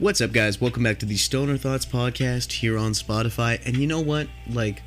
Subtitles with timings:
[0.00, 0.60] What's up, guys?
[0.60, 3.60] Welcome back to the Stoner Thoughts podcast here on Spotify.
[3.66, 4.28] And you know what?
[4.48, 4.80] Like,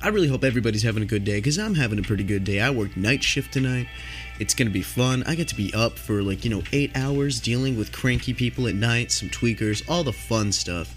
[0.00, 2.60] I really hope everybody's having a good day because I'm having a pretty good day.
[2.60, 3.88] I worked night shift tonight.
[4.38, 5.24] It's going to be fun.
[5.26, 8.68] I get to be up for like, you know, eight hours dealing with cranky people
[8.68, 10.94] at night, some tweakers, all the fun stuff.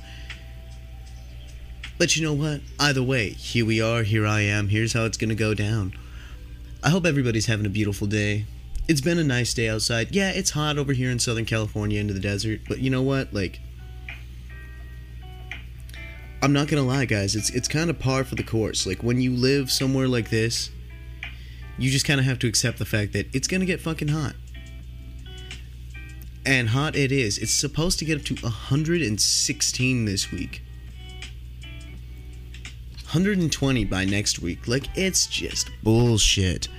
[1.98, 2.62] But you know what?
[2.80, 5.96] Either way, here we are, here I am, here's how it's going to go down.
[6.84, 8.46] I hope everybody's having a beautiful day.
[8.90, 10.16] It's been a nice day outside.
[10.16, 13.32] Yeah, it's hot over here in Southern California into the desert, but you know what?
[13.32, 13.60] Like,
[16.42, 17.36] I'm not gonna lie, guys.
[17.36, 18.88] It's it's kind of par for the course.
[18.88, 20.72] Like when you live somewhere like this,
[21.78, 24.34] you just kind of have to accept the fact that it's gonna get fucking hot.
[26.44, 27.38] And hot it is.
[27.38, 30.64] It's supposed to get up to 116 this week.
[33.04, 34.68] 120 by next week.
[34.68, 36.70] Like it's just bullshit.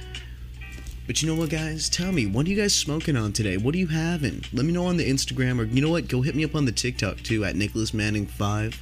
[1.11, 1.89] But you know what, guys?
[1.89, 3.57] Tell me, what are you guys smoking on today?
[3.57, 4.45] What are you having?
[4.53, 6.07] Let me know on the Instagram, or you know what?
[6.07, 8.81] Go hit me up on the TikTok too at Nicholas Manning Five.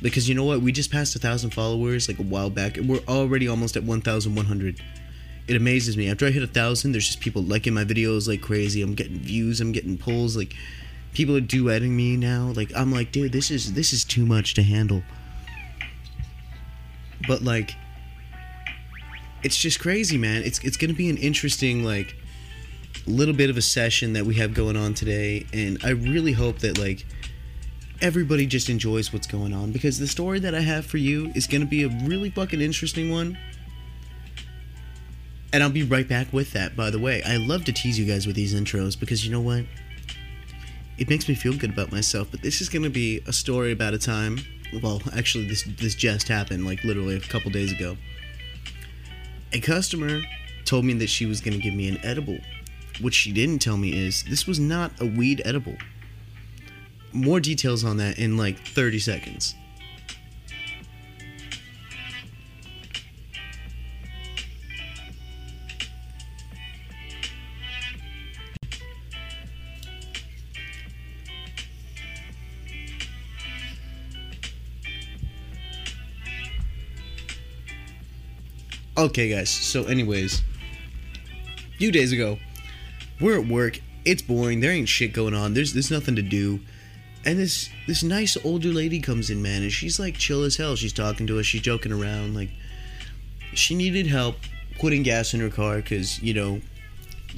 [0.00, 0.62] Because you know what?
[0.62, 3.84] We just passed a thousand followers like a while back, and we're already almost at
[3.84, 4.80] 1,100.
[5.46, 6.08] It amazes me.
[6.08, 8.80] After I hit a thousand, there's just people liking my videos like crazy.
[8.80, 9.60] I'm getting views.
[9.60, 10.38] I'm getting pulls.
[10.38, 10.56] Like
[11.12, 12.50] people are duetting me now.
[12.56, 15.02] Like I'm like, dude, this is this is too much to handle.
[17.28, 17.74] But like
[19.44, 20.42] it's just crazy, man.
[20.42, 22.16] It's it's gonna be an interesting like
[23.06, 26.60] little bit of a session that we have going on today, and I really hope
[26.60, 27.06] that like
[28.00, 31.46] everybody just enjoys what's going on because the story that I have for you is
[31.46, 33.38] gonna be a really fucking interesting one.
[35.52, 37.22] And I'll be right back with that, by the way.
[37.22, 39.64] I love to tease you guys with these intros because you know what?
[40.98, 43.92] It makes me feel good about myself, but this is gonna be a story about
[43.92, 44.40] a time.
[44.82, 47.98] Well, actually, this this just happened like literally a couple days ago
[49.54, 50.20] a customer
[50.64, 52.38] told me that she was going to give me an edible.
[53.00, 55.76] What she didn't tell me is this was not a weed edible.
[57.12, 59.54] More details on that in like 30 seconds.
[79.04, 79.50] Okay, guys.
[79.50, 80.40] So, anyways,
[81.74, 82.38] a few days ago,
[83.20, 83.78] we're at work.
[84.06, 84.60] It's boring.
[84.60, 85.52] There ain't shit going on.
[85.52, 86.60] There's there's nothing to do.
[87.26, 90.74] And this this nice older lady comes in, man, and she's like chill as hell.
[90.74, 91.44] She's talking to us.
[91.44, 92.34] She's joking around.
[92.34, 92.48] Like
[93.52, 94.36] she needed help
[94.78, 96.62] putting gas in her car because you know,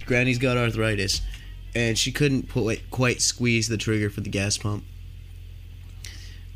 [0.04, 1.20] Granny's got arthritis,
[1.74, 4.84] and she couldn't put, quite squeeze the trigger for the gas pump.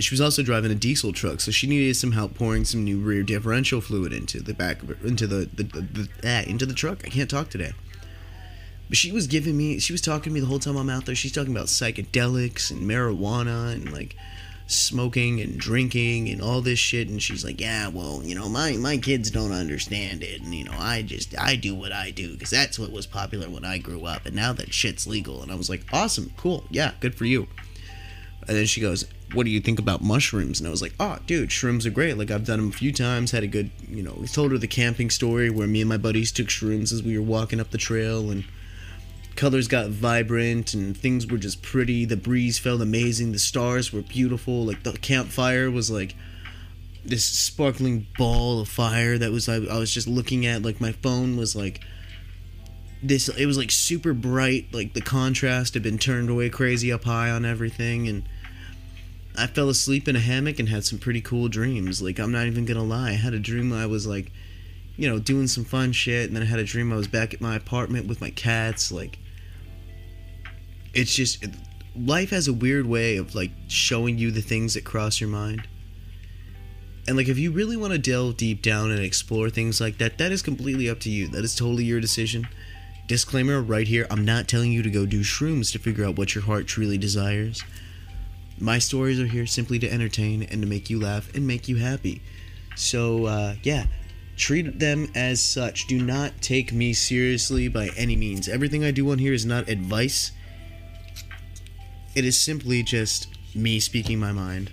[0.01, 2.99] She was also driving a diesel truck, so she needed some help pouring some new
[2.99, 7.03] rear differential fluid into the back into the the, the, the ah, into the truck.
[7.05, 7.73] I can't talk today.
[8.91, 11.07] But she was giving me, she was talking to me the whole time I'm out
[11.07, 11.15] there.
[11.15, 14.17] She's talking about psychedelics and marijuana and like
[14.67, 17.09] smoking and drinking and all this shit.
[17.09, 20.65] And she's like, yeah, well, you know, my my kids don't understand it, and you
[20.65, 23.79] know, I just I do what I do because that's what was popular when I
[23.79, 25.43] grew up, and now that shit's legal.
[25.43, 27.47] And I was like, awesome, cool, yeah, good for you.
[28.49, 30.61] And then she goes, what do you think about mushrooms?
[30.61, 32.17] And I was like, oh, dude, shrooms are great.
[32.17, 34.59] Like, I've done them a few times, had a good, you know, we told her
[34.59, 37.71] the camping story where me and my buddies took shrooms as we were walking up
[37.71, 38.45] the trail and
[39.37, 42.05] colors got vibrant and things were just pretty.
[42.05, 43.33] The breeze felt amazing.
[43.33, 44.65] The stars were beautiful.
[44.65, 46.15] Like, the campfire was like
[47.05, 50.63] this sparkling ball of fire that was, I, I was just looking at.
[50.63, 51.81] Like, my phone was like,
[53.03, 57.05] this it was like super bright like the contrast had been turned away crazy up
[57.05, 58.23] high on everything and
[59.37, 62.03] I fell asleep in a hammock and had some pretty cool dreams.
[62.03, 64.33] Like I'm not even gonna lie, I had a dream I was like,
[64.97, 67.33] you know, doing some fun shit, and then I had a dream I was back
[67.33, 68.93] at my apartment with my cats.
[68.93, 69.19] Like,
[70.93, 71.45] it's just
[71.97, 75.67] life has a weird way of like showing you the things that cross your mind.
[77.09, 80.19] And like, if you really want to delve deep down and explore things like that,
[80.19, 81.29] that is completely up to you.
[81.29, 82.47] That is totally your decision.
[83.07, 86.35] Disclaimer right here I'm not telling you to go do shrooms to figure out what
[86.35, 87.65] your heart truly desires.
[88.63, 91.77] My stories are here simply to entertain and to make you laugh and make you
[91.77, 92.21] happy.
[92.77, 93.87] So, uh, yeah,
[94.37, 95.87] treat them as such.
[95.87, 98.49] Do not take me seriously by any means.
[98.49, 100.33] Everything I do on here is not advice,
[102.15, 104.71] it is simply just me speaking my mind.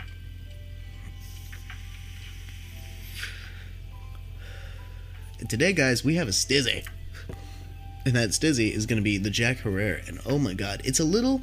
[5.39, 6.85] And today, guys, we have a stizzy.
[8.05, 10.01] And that stizzy is going to be the Jack Herrera.
[10.07, 11.41] And oh my god, it's a little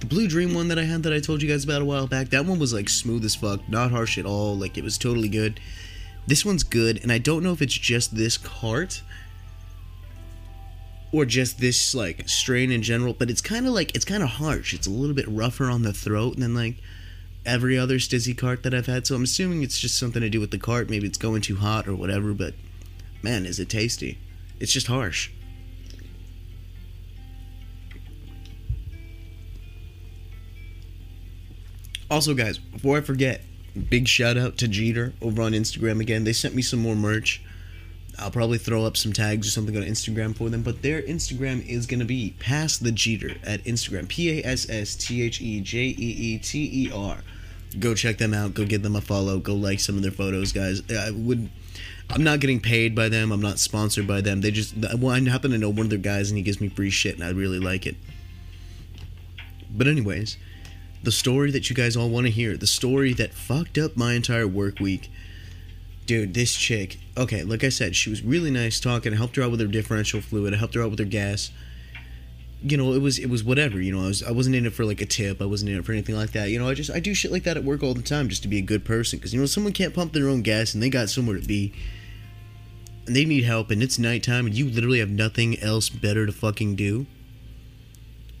[0.00, 2.06] the Blue Dream one that I had that I told you guys about a while
[2.06, 4.98] back, that one was like smooth as fuck, not harsh at all, like it was
[4.98, 5.60] totally good.
[6.26, 9.02] This one's good, and I don't know if it's just this cart,
[11.12, 14.28] or just this like strain in general, but it's kind of like it's kind of
[14.30, 14.74] harsh.
[14.74, 16.76] It's a little bit rougher on the throat than like
[17.44, 19.06] every other Stizzy cart that I've had.
[19.06, 20.90] So I'm assuming it's just something to do with the cart.
[20.90, 22.34] Maybe it's going too hot or whatever.
[22.34, 22.54] But
[23.22, 24.18] man, is it tasty?
[24.58, 25.30] It's just harsh.
[32.10, 33.42] Also, guys, before I forget,
[33.90, 36.24] big shout out to Jeeter over on Instagram again.
[36.24, 37.42] They sent me some more merch.
[38.18, 41.66] I'll probably throw up some tags or something on Instagram for them, but their Instagram
[41.66, 44.08] is going to be Pass the Jeeter at Instagram.
[44.08, 47.18] P A S S T H E J E E T E R.
[47.78, 48.54] Go check them out.
[48.54, 49.38] Go give them a follow.
[49.38, 50.82] Go like some of their photos, guys.
[50.90, 51.50] I would.
[52.08, 53.32] I'm not getting paid by them.
[53.32, 54.40] I'm not sponsored by them.
[54.40, 54.74] They just.
[54.98, 57.16] Well, I happen to know one of their guys, and he gives me free shit,
[57.16, 57.96] and I really like it.
[59.70, 60.38] But anyways,
[61.06, 64.14] the story that you guys all want to hear, the story that fucked up my
[64.14, 65.08] entire work week.
[66.04, 66.98] Dude, this chick.
[67.16, 69.14] Okay, like I said, she was really nice talking.
[69.14, 70.52] I helped her out with her differential fluid.
[70.52, 71.52] I helped her out with her gas.
[72.60, 73.80] You know, it was it was whatever.
[73.80, 75.40] You know, I was I wasn't in it for like a tip.
[75.40, 76.50] I wasn't in it for anything like that.
[76.50, 78.42] You know, I just I do shit like that at work all the time just
[78.42, 79.20] to be a good person.
[79.20, 81.72] Because you know, someone can't pump their own gas and they got somewhere to be,
[83.06, 86.32] and they need help, and it's nighttime, and you literally have nothing else better to
[86.32, 87.06] fucking do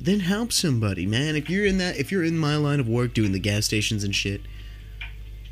[0.00, 1.36] then help somebody, man.
[1.36, 4.04] If you're in that, if you're in my line of work doing the gas stations
[4.04, 4.42] and shit,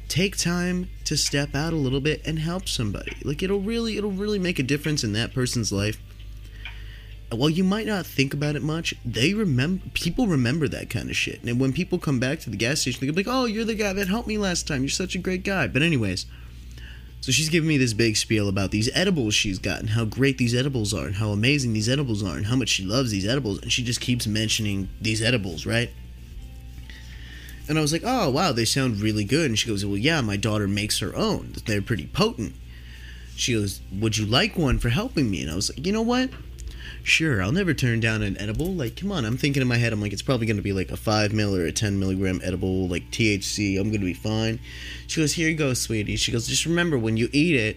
[0.09, 3.17] take time to step out a little bit and help somebody.
[3.25, 5.99] Like it'll really, it'll really make a difference in that person's life.
[7.31, 9.83] While you might not think about it much, they remember.
[9.95, 13.05] People remember that kind of shit, and when people come back to the gas station,
[13.05, 14.83] they're like, "Oh, you're the guy that helped me last time.
[14.83, 16.27] You're such a great guy." But anyways.
[17.25, 20.37] So she's giving me this big spiel about these edibles she's got and how great
[20.37, 23.27] these edibles are and how amazing these edibles are and how much she loves these
[23.27, 23.63] edibles.
[23.63, 25.89] And she just keeps mentioning these edibles, right?
[27.67, 29.47] And I was like, oh, wow, they sound really good.
[29.47, 31.55] And she goes, well, yeah, my daughter makes her own.
[31.65, 32.53] They're pretty potent.
[33.37, 35.41] She goes, would you like one for helping me?
[35.41, 36.29] And I was like, you know what?
[37.05, 38.73] Sure, I'll never turn down an edible.
[38.73, 40.73] Like, come on, I'm thinking in my head, I'm like, it's probably going to be
[40.73, 43.79] like a 5 mil or a 10 milligram edible, like THC.
[43.79, 44.59] I'm going to be fine.
[45.07, 46.17] She goes, here you go, sweetie.
[46.17, 47.77] She goes, just remember, when you eat it,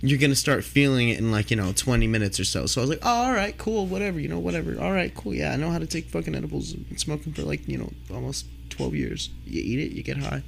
[0.00, 2.66] you're going to start feeling it in like, you know, 20 minutes or so.
[2.66, 4.78] So I was like, oh, all right, cool, whatever, you know, whatever.
[4.80, 5.32] All right, cool.
[5.32, 6.72] Yeah, I know how to take fucking edibles.
[6.72, 9.30] Been smoking for like, you know, almost 12 years.
[9.46, 10.42] You eat it, you get high.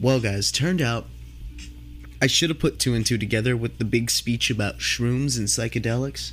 [0.00, 1.06] Well, guys, turned out
[2.22, 5.48] I should have put two and two together with the big speech about shrooms and
[5.48, 6.32] psychedelics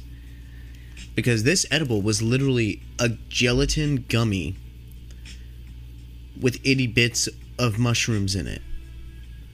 [1.16, 4.56] because this edible was literally a gelatin gummy
[6.40, 7.28] with itty bits
[7.60, 8.62] of mushrooms in it.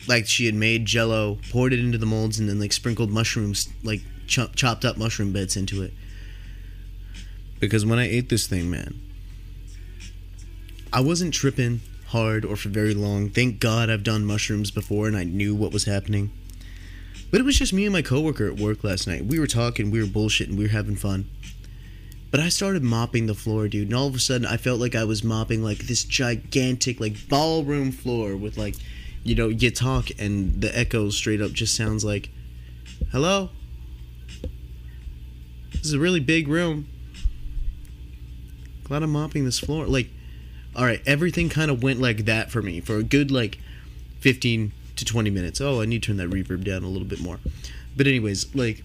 [0.08, 3.70] Like she had made jello, poured it into the molds, and then like sprinkled mushrooms,
[3.84, 5.94] like chop- chopped up mushroom bits into it.
[7.60, 9.00] Because when I ate this thing, man,
[10.94, 13.30] I wasn't tripping hard or for very long.
[13.30, 16.32] Thank God I've done mushrooms before and I knew what was happening.
[17.30, 19.26] But it was just me and my coworker at work last night.
[19.26, 21.30] We were talking, we were bullshitting, we were having fun.
[22.32, 24.96] But I started mopping the floor, dude, and all of a sudden I felt like
[24.96, 28.76] I was mopping like this gigantic like ballroom floor with like
[29.24, 32.30] you know, you talk and the echo straight up just sounds like
[33.12, 33.50] Hello?
[35.72, 36.88] This is a really big room.
[38.84, 39.86] Glad I'm mopping this floor.
[39.86, 40.10] Like,
[40.76, 43.60] alright, everything kind of went like that for me for a good like
[44.20, 45.62] 15 to 20 minutes.
[45.62, 47.40] Oh, I need to turn that reverb down a little bit more.
[47.96, 48.84] But anyways, like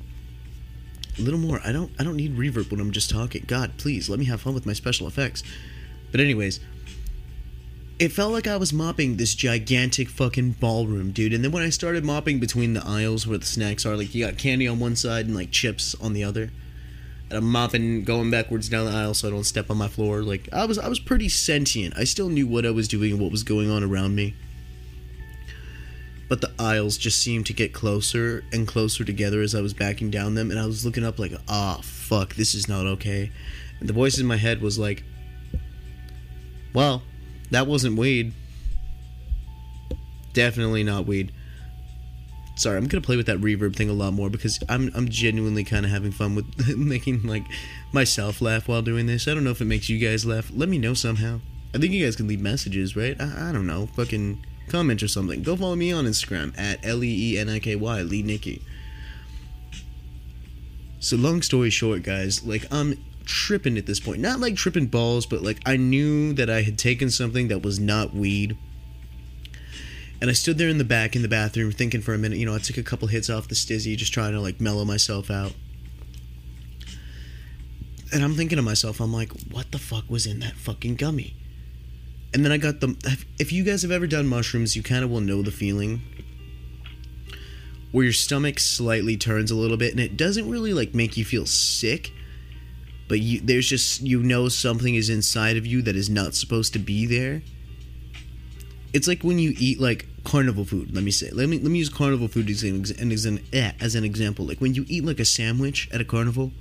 [1.18, 1.60] a little more.
[1.64, 3.44] I don't I don't need reverb when I'm just talking.
[3.46, 5.42] God, please let me have fun with my special effects.
[6.10, 6.60] But anyways,
[7.98, 11.32] it felt like I was mopping this gigantic fucking ballroom, dude.
[11.32, 14.24] And then when I started mopping between the aisles where the snacks are, like you
[14.24, 16.50] got candy on one side and like chips on the other.
[17.28, 20.22] And I'm mopping going backwards down the aisle so I don't step on my floor.
[20.22, 21.96] Like I was I was pretty sentient.
[21.96, 24.34] I still knew what I was doing and what was going on around me
[26.32, 30.10] but the aisles just seemed to get closer and closer together as I was backing
[30.10, 33.30] down them, and I was looking up like, ah, oh, fuck, this is not okay.
[33.80, 35.04] And the voice in my head was like,
[36.72, 37.02] well,
[37.50, 38.32] that wasn't weed.
[40.32, 41.32] Definitely not weed.
[42.56, 45.64] Sorry, I'm gonna play with that reverb thing a lot more because I'm I'm genuinely
[45.64, 46.46] kind of having fun with
[46.78, 47.44] making like
[47.92, 49.28] myself laugh while doing this.
[49.28, 50.50] I don't know if it makes you guys laugh.
[50.50, 51.40] Let me know somehow.
[51.74, 53.20] I think you guys can leave messages, right?
[53.20, 53.84] I, I don't know.
[53.84, 55.42] Fucking comment or something.
[55.42, 58.62] Go follow me on Instagram at L E E N I K Y, Lee Nicky.
[61.00, 64.20] So, long story short, guys, like, I'm tripping at this point.
[64.20, 67.80] Not like tripping balls, but like, I knew that I had taken something that was
[67.80, 68.56] not weed.
[70.20, 72.46] And I stood there in the back in the bathroom thinking for a minute, you
[72.46, 75.30] know, I took a couple hits off the stizzy, just trying to like mellow myself
[75.30, 75.52] out.
[78.12, 81.34] And I'm thinking to myself, I'm like, what the fuck was in that fucking gummy?
[82.34, 82.96] And then I got the.
[83.38, 86.02] If you guys have ever done mushrooms, you kind of will know the feeling
[87.90, 91.24] where your stomach slightly turns a little bit, and it doesn't really like make you
[91.24, 92.12] feel sick,
[93.08, 96.72] but you there's just you know something is inside of you that is not supposed
[96.72, 97.42] to be there.
[98.92, 100.94] It's like when you eat like carnival food.
[100.94, 101.30] Let me say.
[101.30, 104.46] Let me let me use carnival food as an as an eh, as an example.
[104.46, 106.52] Like when you eat like a sandwich at a carnival,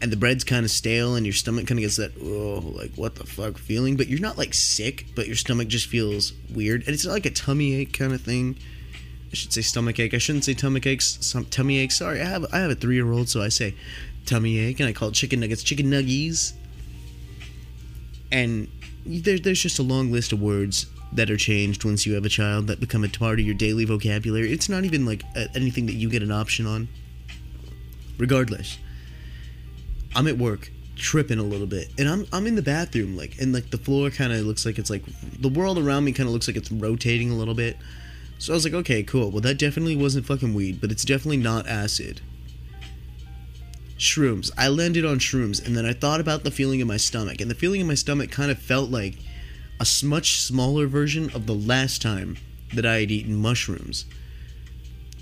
[0.00, 2.92] and the bread's kind of stale, and your stomach kind of gets that oh like
[2.96, 3.96] what the fuck feeling.
[3.96, 7.26] But you're not like sick, but your stomach just feels weird, and it's not like
[7.26, 8.56] a tummy ache kind of thing.
[9.32, 10.14] I should say stomach ache.
[10.14, 11.18] I shouldn't say tummy aches.
[11.20, 11.92] Some tummy ache.
[11.92, 13.74] Sorry, I have I have a three year old, so I say
[14.26, 16.52] tummy ache, and I call it chicken nuggets, chicken nuggies.
[18.30, 18.68] And
[19.06, 22.28] there, there's just a long list of words that are changed once you have a
[22.28, 24.52] child that become a part of your daily vocabulary.
[24.52, 25.22] It's not even like
[25.54, 26.88] anything that you get an option on.
[28.18, 28.78] Regardless,
[30.16, 33.52] I'm at work tripping a little bit and I'm I'm in the bathroom like and
[33.52, 35.02] like the floor kind of looks like it's like
[35.38, 37.76] the world around me kind of looks like it's rotating a little bit.
[38.38, 39.30] So I was like, okay, cool.
[39.30, 42.20] Well, that definitely wasn't fucking weed, but it's definitely not acid.
[43.98, 44.50] Shrooms.
[44.58, 47.50] I landed on shrooms and then I thought about the feeling in my stomach and
[47.50, 49.16] the feeling in my stomach kind of felt like
[49.78, 52.38] a much smaller version of the last time
[52.74, 54.06] that I had eaten mushrooms.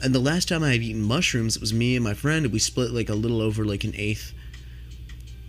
[0.03, 2.53] And the last time I had eaten mushrooms, it was me and my friend, and
[2.53, 4.34] we split like a little over like an eighth.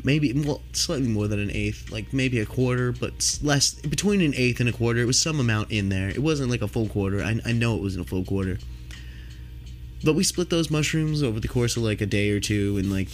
[0.06, 4.36] Maybe, well, slightly more than an eighth, like maybe a quarter, but less, between an
[4.36, 5.00] eighth and a quarter.
[5.00, 6.10] It was some amount in there.
[6.10, 7.24] It wasn't like a full quarter.
[7.24, 8.60] I, I know it wasn't a full quarter.
[10.04, 12.92] But we split those mushrooms over the course of like a day or two, and
[12.92, 13.10] like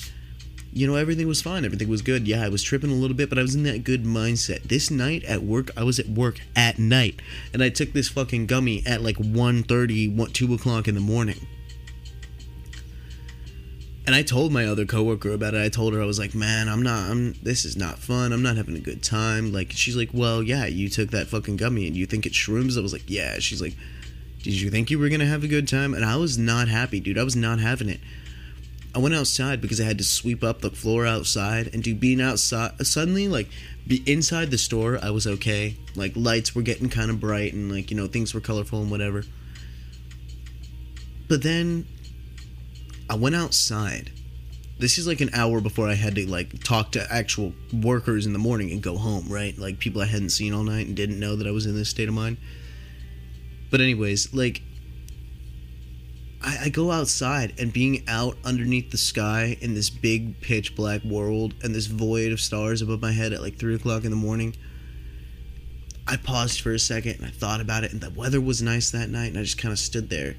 [0.73, 1.65] you know, everything was fine.
[1.65, 2.27] Everything was good.
[2.27, 4.63] Yeah, I was tripping a little bit, but I was in that good mindset.
[4.63, 7.21] This night at work, I was at work at night,
[7.53, 11.45] and I took this fucking gummy at like 1.30, 1, 2 o'clock in the morning.
[14.05, 15.63] And I told my other coworker about it.
[15.63, 17.09] I told her I was like, "Man, I'm not.
[17.09, 17.33] I'm.
[17.43, 18.33] This is not fun.
[18.33, 21.57] I'm not having a good time." Like, she's like, "Well, yeah, you took that fucking
[21.57, 23.75] gummy, and you think it's shrooms." I was like, "Yeah." She's like,
[24.41, 26.99] "Did you think you were gonna have a good time?" And I was not happy,
[26.99, 27.19] dude.
[27.19, 27.99] I was not having it.
[28.93, 32.19] I went outside because I had to sweep up the floor outside and to being
[32.19, 33.47] outside uh, suddenly like
[33.87, 37.71] be inside the store I was okay like lights were getting kind of bright and
[37.71, 39.23] like you know things were colorful and whatever
[41.29, 41.87] but then
[43.11, 44.09] I went outside
[44.79, 48.33] this is like an hour before I had to like talk to actual workers in
[48.33, 51.19] the morning and go home right like people I hadn't seen all night and didn't
[51.19, 52.37] know that I was in this state of mind
[53.69, 54.61] but anyways like
[56.41, 61.03] I, I go outside and being out underneath the sky in this big pitch black
[61.03, 64.15] world and this void of stars above my head at like three o'clock in the
[64.15, 64.55] morning.
[66.07, 68.89] I paused for a second and I thought about it, and the weather was nice
[68.91, 70.35] that night, and I just kind of stood there.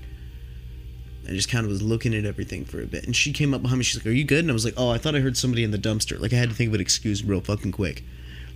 [1.28, 3.04] I just kind of was looking at everything for a bit.
[3.04, 3.84] And she came up behind me.
[3.84, 4.40] She's like, Are you good?
[4.40, 6.20] And I was like, Oh, I thought I heard somebody in the dumpster.
[6.20, 8.04] Like, I had to think of an excuse real fucking quick.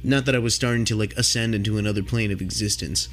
[0.03, 3.09] Not that I was starting to, like, ascend into another plane of existence.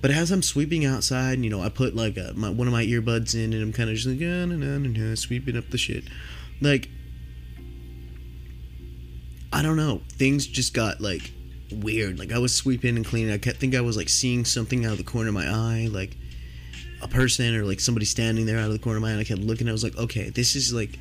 [0.00, 2.84] But as I'm sweeping outside, you know, I put like a, my, one of my
[2.84, 6.04] earbuds in, and I'm kind of just like, ah, sweeping up the shit.
[6.60, 6.90] Like,
[9.50, 10.02] I don't know.
[10.10, 11.30] Things just got like
[11.70, 12.18] weird.
[12.18, 13.32] Like I was sweeping and cleaning.
[13.32, 15.88] I kept think I was like seeing something out of the corner of my eye,
[15.90, 16.16] like
[17.02, 19.12] a person or like somebody standing there out of the corner of my eye.
[19.12, 19.68] And I kept looking.
[19.68, 20.98] I was like, okay, this is like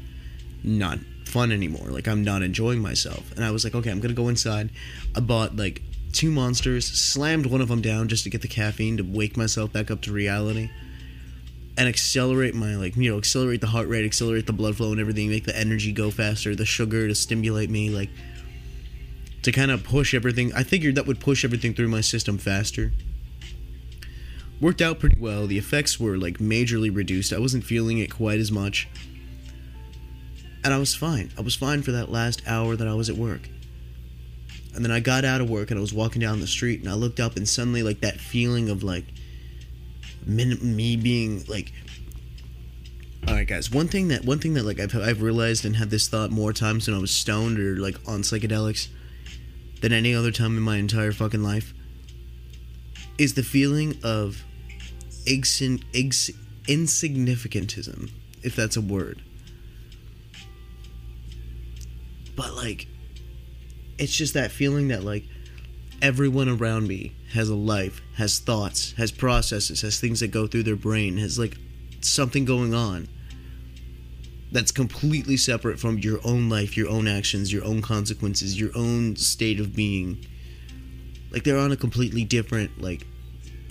[0.64, 1.88] not fun anymore.
[1.88, 3.32] Like I'm not enjoying myself.
[3.36, 4.70] And I was like, okay, I'm gonna go inside.
[5.16, 5.82] I bought like
[6.12, 9.74] two monsters, slammed one of them down just to get the caffeine to wake myself
[9.74, 10.70] back up to reality,
[11.78, 15.02] and accelerate my like you know accelerate the heart rate, accelerate the blood flow and
[15.02, 18.10] everything, make the energy go faster, the sugar to stimulate me, like
[19.42, 20.54] to kind of push everything.
[20.54, 22.94] I figured that would push everything through my system faster.
[24.64, 25.46] Worked out pretty well.
[25.46, 27.34] The effects were like majorly reduced.
[27.34, 28.88] I wasn't feeling it quite as much.
[30.64, 31.34] And I was fine.
[31.38, 33.50] I was fine for that last hour that I was at work.
[34.74, 36.88] And then I got out of work and I was walking down the street and
[36.88, 39.04] I looked up and suddenly like that feeling of like
[40.26, 41.74] me being like
[43.28, 45.90] all right guys one thing that one thing that like I've, I've realized and had
[45.90, 48.88] this thought more times when i was stoned or like on psychedelics
[49.82, 51.74] than any other time in my entire fucking life
[53.18, 54.42] is the feeling of
[55.26, 56.32] igsin, ins,
[56.66, 58.12] insignificantism
[58.42, 59.22] if that's a word
[62.36, 62.88] but like
[63.98, 65.24] it's just that feeling that like
[66.02, 70.64] everyone around me has a life, has thoughts, has processes, has things that go through
[70.64, 71.58] their brain, has like
[72.02, 73.08] something going on
[74.52, 79.16] that's completely separate from your own life, your own actions, your own consequences, your own
[79.16, 80.24] state of being.
[81.32, 83.08] Like they're on a completely different like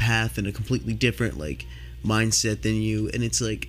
[0.03, 1.67] path and a completely different like
[2.05, 3.69] mindset than you and it's like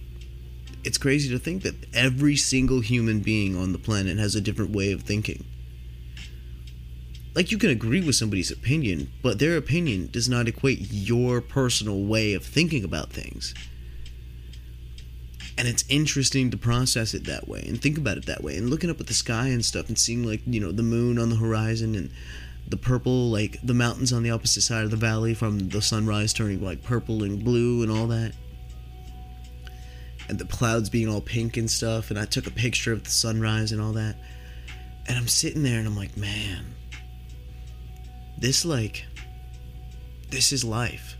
[0.83, 4.71] it's crazy to think that every single human being on the planet has a different
[4.71, 5.45] way of thinking
[7.35, 12.03] like you can agree with somebody's opinion, but their opinion does not equate your personal
[12.03, 13.53] way of thinking about things.
[15.57, 18.71] and it's interesting to process it that way and think about it that way and
[18.71, 21.29] looking up at the sky and stuff and seeing like you know the moon on
[21.29, 22.09] the horizon and
[22.67, 26.33] the purple like the mountains on the opposite side of the valley from the sunrise
[26.33, 28.33] turning like purple and blue and all that
[30.29, 33.09] and the clouds being all pink and stuff and i took a picture of the
[33.09, 34.15] sunrise and all that
[35.07, 36.73] and i'm sitting there and i'm like man
[38.37, 39.05] this like
[40.29, 41.17] this is life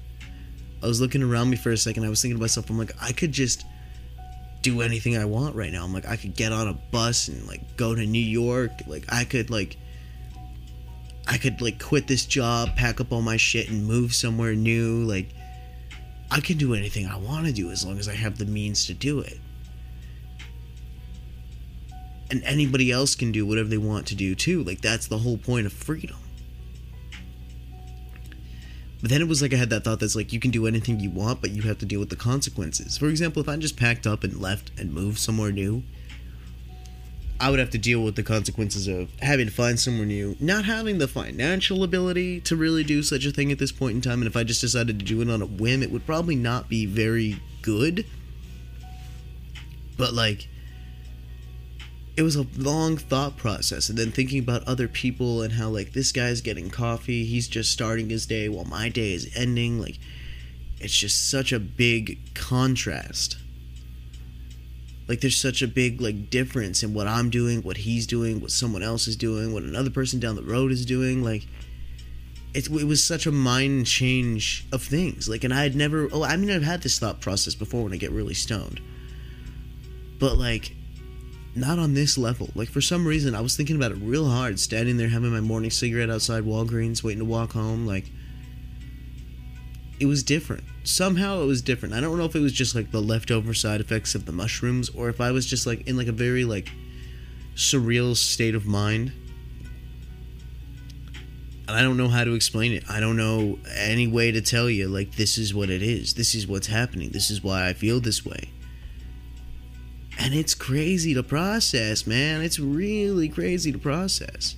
[0.82, 2.94] i was looking around me for a second i was thinking to myself i'm like
[3.02, 3.66] i could just
[4.64, 5.84] do anything I want right now.
[5.84, 8.72] I'm like I could get on a bus and like go to New York.
[8.88, 9.78] Like I could like
[11.28, 15.04] I could like quit this job, pack up all my shit and move somewhere new.
[15.04, 15.30] Like
[16.30, 18.86] I can do anything I want to do as long as I have the means
[18.88, 19.40] to do it.
[22.30, 24.64] And anybody else can do whatever they want to do too.
[24.64, 26.18] Like that's the whole point of freedom.
[29.02, 31.00] But then it was like I had that thought that's like you can do anything
[31.00, 32.98] you want, but you have to deal with the consequences.
[32.98, 35.84] For example, if I just packed up and left and moved somewhere new,
[37.44, 40.64] I would have to deal with the consequences of having to find somewhere new, not
[40.64, 44.22] having the financial ability to really do such a thing at this point in time,
[44.22, 46.70] and if I just decided to do it on a whim, it would probably not
[46.70, 48.06] be very good.
[49.98, 50.48] But like
[52.16, 55.92] it was a long thought process and then thinking about other people and how like
[55.92, 59.98] this guy's getting coffee he's just starting his day while my day is ending like
[60.80, 63.38] it's just such a big contrast
[65.08, 68.52] like there's such a big like difference in what i'm doing what he's doing what
[68.52, 71.46] someone else is doing what another person down the road is doing like
[72.54, 76.24] it, it was such a mind change of things like and i had never oh
[76.24, 78.80] i mean i've had this thought process before when i get really stoned
[80.20, 80.74] but like
[81.56, 82.50] not on this level.
[82.56, 85.42] Like for some reason, I was thinking about it real hard, standing there having my
[85.42, 87.86] morning cigarette outside Walgreens, waiting to walk home.
[87.86, 88.06] Like
[90.00, 90.64] it was different.
[90.84, 91.94] Somehow it was different.
[91.94, 94.90] I don't know if it was just like the leftover side effects of the mushrooms,
[94.90, 96.72] or if I was just like in like a very like
[97.56, 99.12] surreal state of mind.
[101.68, 102.84] And I don't know how to explain it.
[102.90, 106.14] I don't know any way to tell you like this is what it is.
[106.16, 107.12] This is what's happening.
[107.12, 108.50] This is why I feel this way
[110.20, 112.42] and it's crazy to process, man.
[112.42, 114.56] It's really crazy to process.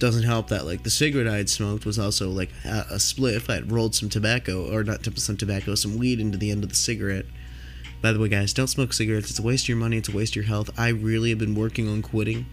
[0.00, 3.50] Doesn't help that like the cigarette I had smoked was also like a, a spliff.
[3.50, 6.70] I had rolled some tobacco, or not some tobacco, some weed into the end of
[6.70, 7.26] the cigarette.
[8.00, 9.28] By the way, guys, don't smoke cigarettes.
[9.28, 9.98] It's a waste of your money.
[9.98, 10.70] It's a waste of your health.
[10.78, 12.46] I really have been working on quitting.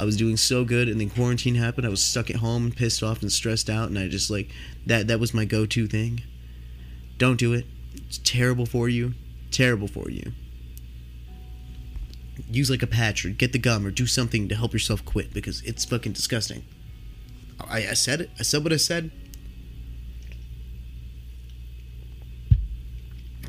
[0.00, 1.86] I was doing so good, and then quarantine happened.
[1.86, 4.50] I was stuck at home, pissed off, and stressed out, and I just like
[4.84, 5.06] that.
[5.06, 6.22] That was my go-to thing.
[7.18, 7.66] Don't do it.
[7.94, 9.14] It's terrible for you.
[9.52, 10.32] Terrible for you
[12.50, 15.32] use like a patch or get the gum or do something to help yourself quit
[15.32, 16.64] because it's fucking disgusting.
[17.60, 18.30] I, I said it.
[18.38, 19.10] I said what I said.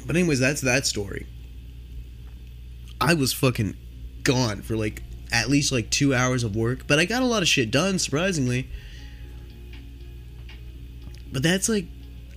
[0.06, 1.28] But anyways, that's that story.
[3.00, 3.78] I was fucking
[4.24, 7.44] gone for like at least like two hours of work, but I got a lot
[7.44, 8.68] of shit done, surprisingly.
[11.32, 11.86] But that's like,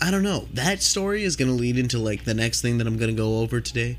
[0.01, 0.49] I don't know.
[0.53, 3.61] That story is gonna lead into like the next thing that I'm gonna go over
[3.61, 3.99] today,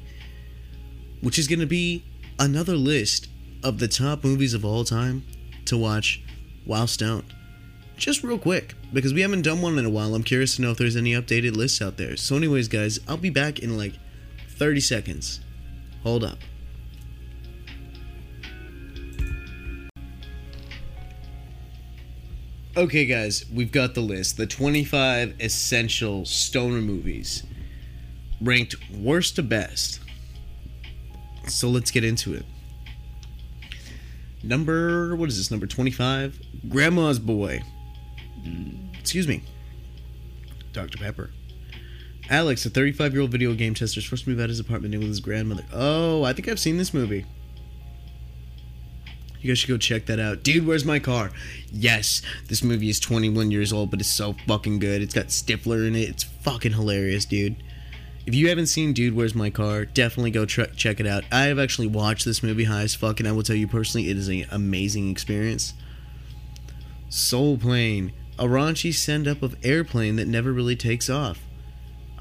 [1.22, 2.04] which is gonna be
[2.44, 3.30] another list
[3.64, 5.24] of the top movies of all time
[5.64, 6.22] to watch
[6.66, 7.34] while stoned.
[7.96, 10.14] Just real quick, because we haven't done one in a while.
[10.14, 12.18] I'm curious to know if there's any updated lists out there.
[12.18, 13.94] So, anyways, guys, I'll be back in like
[14.58, 15.40] 30 seconds.
[16.04, 16.38] Hold up.
[22.76, 24.36] Okay, guys, we've got the list.
[24.36, 27.44] The 25 essential stoner movies,
[28.42, 30.03] ranked worst to best.
[31.48, 32.46] So let's get into it.
[34.44, 36.40] Number, what is this, number 25?
[36.68, 37.62] Grandma's Boy.
[38.42, 39.44] Mm, excuse me.
[40.74, 40.98] Dr.
[40.98, 41.32] Pepper.
[42.30, 44.60] Alex, a 35 year old video game tester, is forced to move out of his
[44.60, 45.64] apartment with his grandmother.
[45.72, 47.26] Oh, I think I've seen this movie.
[49.40, 50.42] You guys should go check that out.
[50.42, 51.32] Dude, where's my car?
[51.70, 55.02] Yes, this movie is 21 years old, but it's so fucking good.
[55.02, 56.10] It's got Stifler in it.
[56.10, 57.62] It's fucking hilarious, dude.
[58.26, 61.26] If you haven't seen Dude, Where's My Car, definitely go tr- check it out.
[61.32, 64.10] I have actually watched this movie high as fuck, and I will tell you personally,
[64.10, 65.74] it is an amazing experience.
[67.10, 71.42] Soul Plane, a raunchy send up of airplane that never really takes off.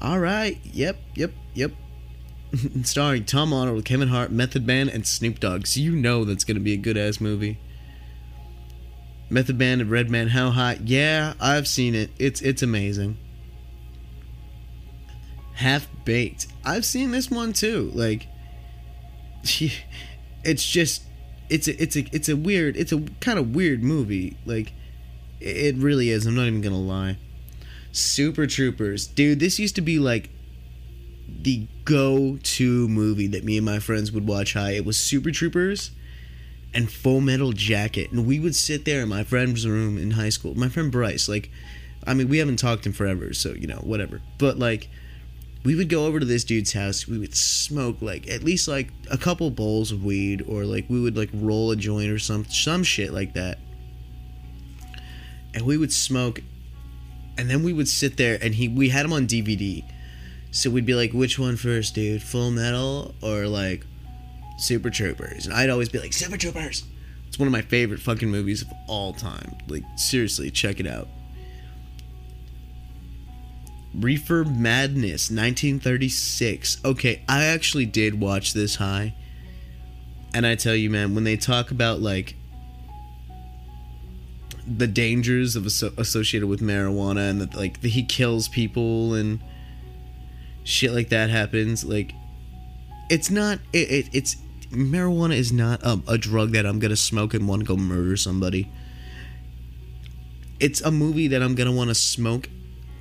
[0.01, 1.71] Alright, yep, yep, yep.
[2.83, 5.65] Starring Tom Arnold, Kevin Hart, Method Man, and Snoop Dogg.
[5.65, 7.57] So you know that's gonna be a good ass movie.
[9.29, 10.87] Method Man and Redman, how hot?
[10.87, 12.11] Yeah, I've seen it.
[12.19, 13.17] It's it's amazing.
[15.55, 16.47] Half Baked.
[16.65, 17.91] I've seen this one too.
[17.93, 18.27] Like,
[19.43, 21.03] it's just,
[21.49, 24.37] it's a, it's a, it's a weird, it's a kind of weird movie.
[24.45, 24.73] Like,
[25.39, 26.25] it really is.
[26.25, 27.17] I'm not even gonna lie.
[27.91, 29.39] Super Troopers, dude.
[29.39, 30.29] This used to be like
[31.27, 34.71] the go-to movie that me and my friends would watch high.
[34.71, 35.91] It was Super Troopers
[36.73, 40.29] and Full Metal Jacket, and we would sit there in my friend's room in high
[40.29, 40.55] school.
[40.55, 41.51] My friend Bryce, like,
[42.07, 44.21] I mean, we haven't talked in forever, so you know, whatever.
[44.37, 44.89] But like,
[45.63, 47.07] we would go over to this dude's house.
[47.07, 50.99] We would smoke like at least like a couple bowls of weed, or like we
[50.99, 53.59] would like roll a joint or some some shit like that.
[55.53, 56.41] And we would smoke,
[57.37, 59.83] and then we would sit there, and he we had him on DVD,
[60.51, 62.21] so we'd be like, which one first, dude?
[62.21, 63.85] Full Metal or like
[64.59, 65.45] Super Troopers?
[65.45, 66.83] And I'd always be like, Super Troopers.
[67.27, 69.57] It's one of my favorite fucking movies of all time.
[69.67, 71.07] Like seriously, check it out.
[73.93, 76.77] Reefer Madness, 1936.
[76.83, 79.13] Okay, I actually did watch this high.
[80.33, 82.35] And I tell you, man, when they talk about like
[84.65, 89.39] the dangers of associated with marijuana and that like he kills people and
[90.63, 92.13] shit like that happens, like
[93.09, 94.37] it's not it, it it's
[94.71, 98.17] marijuana is not um, a drug that I'm gonna smoke and want to go murder
[98.17, 98.71] somebody.
[100.59, 102.49] It's a movie that I'm gonna want to smoke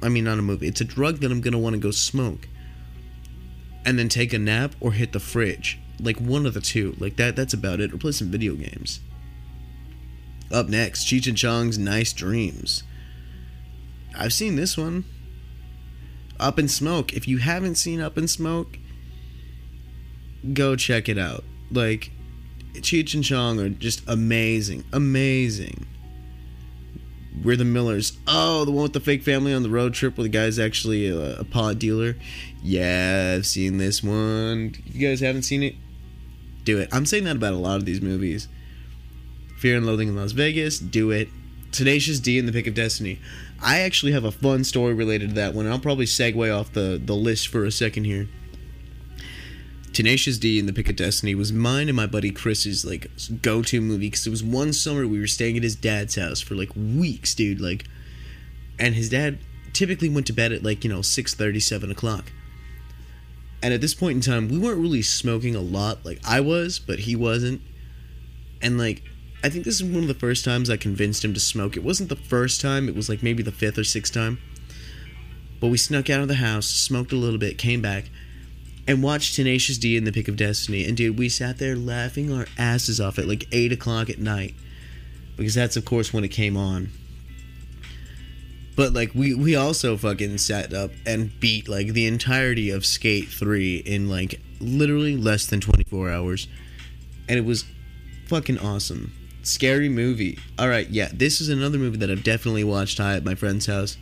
[0.03, 0.67] I mean, not a movie.
[0.67, 2.49] It's a drug that I'm gonna want to go smoke,
[3.85, 5.79] and then take a nap or hit the fridge.
[6.01, 6.97] Like one of the two.
[6.99, 7.37] Like that.
[7.37, 7.93] That's about it.
[7.93, 9.01] Or play some video games.
[10.51, 12.83] Up next, Cheech and Chong's Nice Dreams.
[14.19, 15.05] I've seen this one.
[16.39, 17.15] Up in Smoke.
[17.15, 18.79] If you haven't seen Up in Smoke,
[20.53, 21.45] go check it out.
[21.71, 22.11] Like,
[22.75, 24.85] Cheech and Chong are just amazing.
[24.93, 25.87] Amazing.
[27.43, 28.19] We're the Millers.
[28.27, 31.09] Oh, the one with the fake family on the road trip where the guy's actually
[31.09, 32.17] a, a pot dealer.
[32.63, 34.75] Yeah, I've seen this one.
[34.85, 35.75] You guys haven't seen it?
[36.65, 36.89] Do it.
[36.93, 38.49] I'm saying that about a lot of these movies.
[39.59, 40.79] Fear and Loathing in Las Vegas.
[40.79, 41.29] Do it.
[41.73, 43.19] Tenacious D in the Pick of Destiny.
[43.63, 45.67] I actually have a fun story related to that one.
[45.67, 48.29] I'll probably segue off the, the list for a second here.
[49.93, 53.11] Tenacious D in the Pick of Destiny was mine and my buddy Chris's like
[53.43, 56.55] go-to movie because it was one summer we were staying at his dad's house for
[56.55, 57.61] like weeks, dude.
[57.61, 57.85] Like,
[58.79, 59.39] and his dad
[59.73, 62.33] typically went to bed at like you know six thirty, seven o'clock.
[63.63, 66.05] And at this point in time, we weren't really smoking a lot.
[66.05, 67.61] Like I was, but he wasn't.
[68.61, 69.03] And like,
[69.45, 71.77] I think this is one of the first times I convinced him to smoke.
[71.77, 72.89] It wasn't the first time.
[72.89, 74.39] It was like maybe the fifth or sixth time.
[75.61, 78.11] But we snuck out of the house, smoked a little bit, came back
[78.87, 80.85] and watched Tenacious D in the Pick of Destiny.
[80.85, 84.55] And dude, we sat there laughing our asses off at like 8 o'clock at night.
[85.37, 86.91] Because that's, of course, when it came on.
[88.75, 93.29] But like we we also fucking sat up and beat like the entirety of Skate
[93.29, 96.49] 3 in like literally less than 24 hours.
[97.29, 97.65] And it was
[98.29, 99.13] fucking awesome.
[99.43, 100.39] Scary movie.
[100.59, 103.67] All right, yeah, this is another movie that I've definitely watched high at my friend's
[103.67, 103.99] house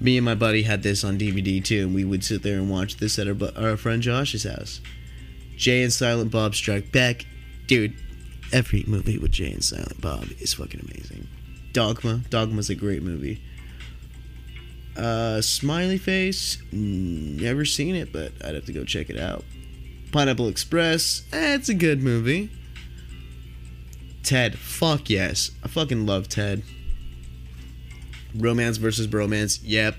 [0.00, 2.70] me and my buddy had this on DVD too, and we would sit there and
[2.70, 4.80] watch this at our, our friend Josh's house.
[5.56, 7.26] Jay and Silent Bob Strike Back,
[7.66, 7.94] dude.
[8.52, 11.26] Every movie with Jay and Silent Bob is fucking amazing.
[11.72, 13.42] Dogma, Dogma's a great movie.
[14.96, 19.44] Uh, Smiley Face, never seen it, but I'd have to go check it out.
[20.12, 22.50] Pineapple Express, eh, it's a good movie.
[24.22, 26.62] Ted, fuck yes, I fucking love Ted.
[28.34, 29.60] Romance versus bromance.
[29.62, 29.96] Yep.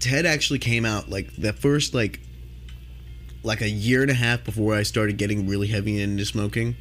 [0.00, 2.20] Ted actually came out like the first like
[3.42, 6.76] like a year and a half before I started getting really heavy into smoking.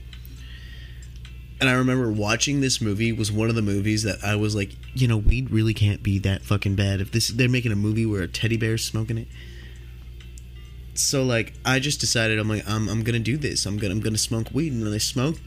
[1.61, 4.71] And I remember watching this movie was one of the movies that I was like,
[4.93, 6.99] you know, weed really can't be that fucking bad.
[6.99, 9.27] If this they're making a movie where a teddy bear's smoking it.
[10.93, 13.65] So like I just decided I'm like I'm I'm gonna do this.
[13.65, 15.37] I'm gonna I'm gonna smoke weed and when I smoke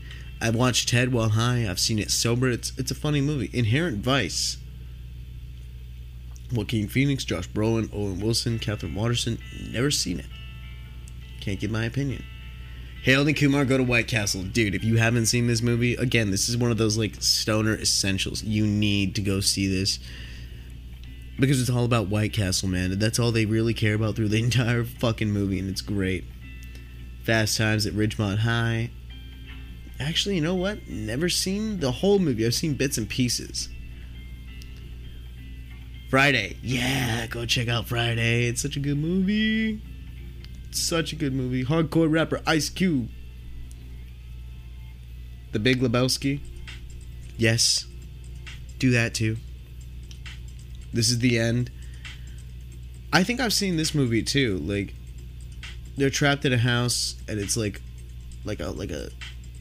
[0.40, 1.66] I've watched Ted while high.
[1.68, 2.50] I've seen it sober.
[2.50, 3.50] It's it's a funny movie.
[3.52, 4.58] Inherent Vice.
[6.52, 9.38] Joaquin Phoenix, Josh Brolin, Owen Wilson, Katherine Waterston.
[9.70, 10.26] Never seen it.
[11.40, 12.24] Can't give my opinion.
[13.04, 14.42] Harold and Kumar go to White Castle.
[14.42, 17.74] Dude, if you haven't seen this movie, again, this is one of those like stoner
[17.74, 18.42] essentials.
[18.42, 19.98] You need to go see this.
[21.38, 22.98] Because it's all about White Castle, man.
[22.98, 26.24] That's all they really care about through the entire fucking movie, and it's great.
[27.22, 28.90] Fast Times at Ridgemont High.
[29.98, 30.88] Actually, you know what?
[30.88, 32.44] Never seen the whole movie.
[32.44, 33.68] I've seen bits and pieces.
[36.10, 36.56] Friday.
[36.62, 38.46] Yeah, go check out Friday.
[38.46, 39.80] It's such a good movie.
[40.70, 41.64] Such a good movie.
[41.64, 43.08] Hardcore rapper Ice Cube.
[45.52, 46.40] The Big Lebowski.
[47.38, 47.86] Yes.
[48.78, 49.38] Do that too.
[50.92, 51.70] This is the end.
[53.12, 54.58] I think I've seen this movie too.
[54.58, 54.94] Like
[55.96, 57.80] they're trapped in a house and it's like
[58.44, 59.08] like a like a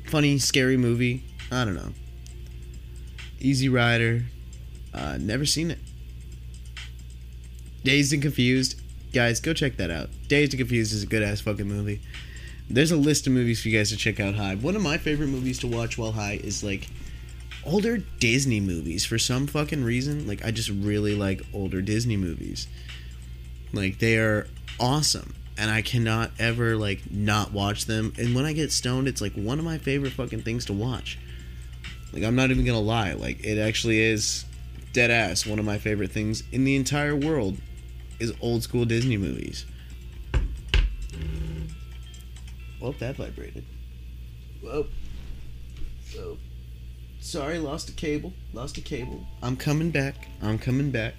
[0.09, 1.23] funny, scary movie.
[1.51, 1.93] I don't know.
[3.39, 4.25] Easy Rider.
[4.93, 5.79] Uh, never seen it.
[7.83, 8.81] Dazed and Confused.
[9.13, 10.09] Guys, go check that out.
[10.27, 12.01] Dazed and Confused is a good ass fucking movie.
[12.69, 14.55] There's a list of movies for you guys to check out high.
[14.55, 16.87] One of my favorite movies to watch while high is like
[17.63, 20.27] older Disney movies for some fucking reason.
[20.27, 22.67] Like I just really like older Disney movies.
[23.71, 24.47] Like they are
[24.79, 28.13] awesome and I cannot ever like not watch them.
[28.17, 31.17] And when I get stoned, it's like one of my favorite fucking things to watch.
[32.13, 34.45] Like I'm not even to lie, like it actually is
[34.93, 37.57] dead ass one of my favorite things in the entire world
[38.19, 39.65] is old school Disney movies.
[42.79, 43.65] Well, that vibrated.
[44.61, 44.87] Whoa.
[46.05, 46.37] So,
[47.19, 48.31] sorry, lost a cable.
[48.53, 49.25] Lost a cable.
[49.41, 50.29] I'm coming back.
[50.41, 51.15] I'm coming back.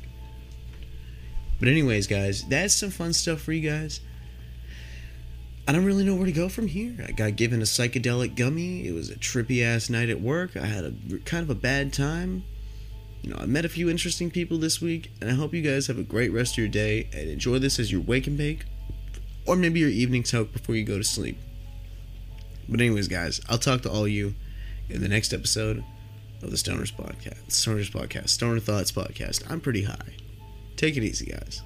[1.59, 4.01] But anyways, guys, that's some fun stuff for you guys.
[5.69, 6.95] I don't really know where to go from here.
[7.07, 8.87] I got given a psychedelic gummy.
[8.87, 10.57] It was a trippy ass night at work.
[10.57, 12.45] I had a kind of a bad time.
[13.23, 15.89] You know, I met a few interesting people this week, and I hope you guys
[15.89, 18.65] have a great rest of your day and enjoy this as your wake and bake,
[19.45, 21.37] or maybe your evening toke before you go to sleep.
[22.69, 24.35] But anyways, guys, I'll talk to all you
[24.89, 25.83] in the next episode
[26.43, 27.49] of the Stoners Podcast.
[27.49, 28.29] Stoners Podcast.
[28.29, 29.51] Stoner Thoughts Podcast.
[29.51, 30.15] I'm pretty high.
[30.77, 31.63] Take it easy, guys.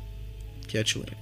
[0.68, 1.16] Catch you later.